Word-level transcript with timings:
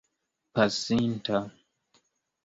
pasinta 0.53 1.37